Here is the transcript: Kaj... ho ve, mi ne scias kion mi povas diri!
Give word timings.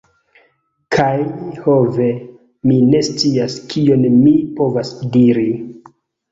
Kaj... 0.95 1.19
ho 1.65 1.75
ve, 1.99 2.09
mi 2.71 2.79
ne 2.89 3.03
scias 3.11 3.61
kion 3.77 4.11
mi 4.19 4.35
povas 4.59 4.95
diri! 5.19 5.49